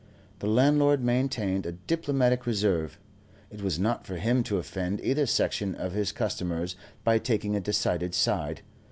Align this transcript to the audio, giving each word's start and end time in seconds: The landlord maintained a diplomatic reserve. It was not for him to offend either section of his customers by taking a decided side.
The 0.39 0.47
landlord 0.47 1.03
maintained 1.03 1.67
a 1.67 1.73
diplomatic 1.73 2.47
reserve. 2.47 2.97
It 3.51 3.61
was 3.61 3.77
not 3.77 4.03
for 4.03 4.15
him 4.17 4.41
to 4.45 4.57
offend 4.57 4.99
either 5.01 5.27
section 5.27 5.75
of 5.75 5.91
his 5.93 6.11
customers 6.11 6.75
by 7.03 7.19
taking 7.19 7.55
a 7.55 7.59
decided 7.61 8.15
side. 8.15 8.63